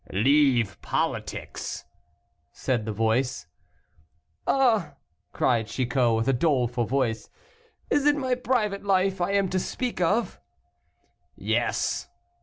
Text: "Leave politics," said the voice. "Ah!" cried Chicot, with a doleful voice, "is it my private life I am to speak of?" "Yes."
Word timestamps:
"Leave 0.11 0.81
politics," 0.81 1.85
said 2.51 2.85
the 2.87 2.91
voice. 2.91 3.45
"Ah!" 4.47 4.95
cried 5.31 5.67
Chicot, 5.67 6.15
with 6.15 6.27
a 6.27 6.33
doleful 6.33 6.85
voice, 6.85 7.29
"is 7.91 8.07
it 8.07 8.15
my 8.15 8.33
private 8.33 8.83
life 8.83 9.21
I 9.21 9.33
am 9.33 9.47
to 9.49 9.59
speak 9.59 10.01
of?" 10.01 10.39
"Yes." 11.35 12.07